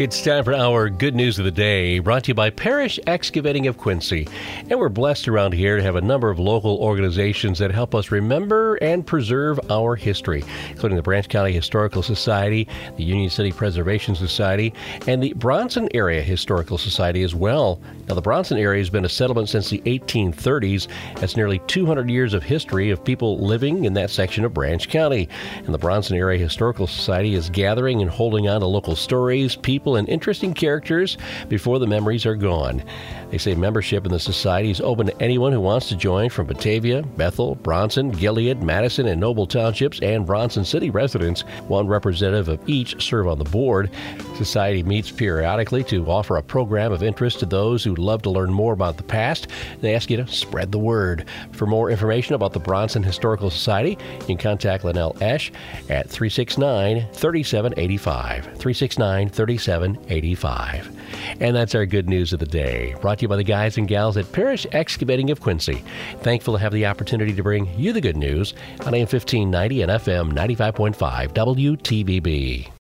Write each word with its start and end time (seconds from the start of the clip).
It's 0.00 0.22
time 0.22 0.44
for 0.44 0.54
our 0.54 0.88
good 0.88 1.14
news 1.14 1.38
of 1.38 1.44
the 1.44 1.50
day, 1.50 1.98
brought 1.98 2.24
to 2.24 2.28
you 2.28 2.34
by 2.34 2.48
Parish 2.48 2.98
Excavating 3.06 3.66
of 3.66 3.76
Quincy. 3.76 4.26
And 4.70 4.80
we're 4.80 4.88
blessed 4.88 5.28
around 5.28 5.52
here 5.52 5.76
to 5.76 5.82
have 5.82 5.96
a 5.96 6.00
number 6.00 6.30
of 6.30 6.38
local 6.38 6.78
organizations 6.78 7.58
that 7.58 7.70
help 7.70 7.94
us 7.94 8.10
remember 8.10 8.76
and 8.76 9.06
preserve 9.06 9.60
our 9.70 9.96
history, 9.96 10.42
including 10.70 10.96
the 10.96 11.02
Branch 11.02 11.28
County 11.28 11.52
Historical 11.52 12.02
Society, 12.02 12.66
the 12.96 13.04
Union 13.04 13.28
City 13.28 13.52
Preservation 13.52 14.14
Society, 14.14 14.72
and 15.06 15.22
the 15.22 15.34
Bronson 15.34 15.86
Area 15.92 16.22
Historical 16.22 16.78
Society 16.78 17.22
as 17.22 17.34
well. 17.34 17.78
Now, 18.08 18.14
the 18.14 18.22
Bronson 18.22 18.56
area 18.56 18.80
has 18.80 18.88
been 18.88 19.04
a 19.04 19.08
settlement 19.08 19.50
since 19.50 19.68
the 19.68 19.80
1830s. 19.80 20.88
That's 21.16 21.36
nearly 21.36 21.58
200 21.66 22.08
years 22.08 22.32
of 22.32 22.42
history 22.42 22.88
of 22.88 23.04
people 23.04 23.38
living 23.38 23.84
in 23.84 23.92
that 23.92 24.08
section 24.08 24.46
of 24.46 24.54
Branch 24.54 24.88
County. 24.88 25.28
And 25.58 25.74
the 25.74 25.78
Bronson 25.78 26.16
Area 26.16 26.38
Historical 26.38 26.86
Society 26.86 27.34
is 27.34 27.50
gathering 27.50 28.00
and 28.00 28.10
holding 28.10 28.48
on 28.48 28.62
to 28.62 28.66
local 28.66 28.96
stories, 28.96 29.56
people, 29.56 29.89
people 29.90 29.96
and 29.96 30.08
interesting 30.08 30.54
characters 30.54 31.18
before 31.48 31.80
the 31.80 31.86
memories 31.86 32.24
are 32.24 32.36
gone. 32.36 32.82
They 33.30 33.38
say 33.38 33.54
membership 33.54 34.04
in 34.04 34.12
the 34.12 34.20
society 34.20 34.70
is 34.70 34.80
open 34.80 35.06
to 35.06 35.22
anyone 35.22 35.52
who 35.52 35.60
wants 35.60 35.88
to 35.88 35.96
join 35.96 36.30
from 36.30 36.46
Batavia, 36.46 37.02
Bethel, 37.02 37.54
Bronson, 37.56 38.10
Gilead, 38.10 38.60
Matteson, 38.60 39.08
and 39.08 39.20
Noble 39.20 39.46
Townships, 39.46 40.00
and 40.00 40.26
Bronson 40.26 40.64
City 40.64 40.90
residents. 40.90 41.42
One 41.68 41.86
representative 41.86 42.48
of 42.48 42.68
each 42.68 43.02
serve 43.02 43.28
on 43.28 43.38
the 43.38 43.44
board. 43.44 43.90
Society 44.36 44.82
meets 44.82 45.10
periodically 45.10 45.84
to 45.84 46.06
offer 46.06 46.36
a 46.36 46.42
program 46.42 46.92
of 46.92 47.02
interest 47.02 47.40
to 47.40 47.46
those 47.46 47.84
who 47.84 47.94
love 47.94 48.22
to 48.22 48.30
learn 48.30 48.52
more 48.52 48.72
about 48.72 48.96
the 48.96 49.02
past. 49.02 49.48
They 49.80 49.94
ask 49.94 50.10
you 50.10 50.16
to 50.18 50.26
spread 50.26 50.72
the 50.72 50.78
word. 50.78 51.26
For 51.52 51.66
more 51.66 51.90
information 51.90 52.34
about 52.34 52.52
the 52.52 52.60
Bronson 52.60 53.02
Historical 53.02 53.50
Society, 53.50 53.98
you 54.20 54.26
can 54.26 54.36
contact 54.38 54.84
Linnell 54.84 55.16
Esch 55.20 55.50
at 55.88 56.08
369 56.08 57.06
3785. 57.12 58.44
369 58.44 59.28
3785. 59.28 59.69
And 61.40 61.54
that's 61.54 61.74
our 61.74 61.86
good 61.86 62.08
news 62.08 62.32
of 62.32 62.38
the 62.38 62.46
day, 62.46 62.94
brought 63.00 63.18
to 63.18 63.22
you 63.22 63.28
by 63.28 63.36
the 63.36 63.44
guys 63.44 63.78
and 63.78 63.88
gals 63.88 64.16
at 64.16 64.30
Parish 64.32 64.66
Excavating 64.72 65.30
of 65.30 65.40
Quincy. 65.40 65.84
Thankful 66.18 66.54
to 66.54 66.60
have 66.60 66.72
the 66.72 66.86
opportunity 66.86 67.34
to 67.34 67.42
bring 67.42 67.66
you 67.78 67.92
the 67.92 68.00
good 68.00 68.16
news 68.16 68.54
on 68.86 68.94
AM 68.94 69.06
1590 69.06 69.82
and 69.82 69.92
FM 69.92 70.32
95.5 70.32 71.32
WTVB. 71.32 72.70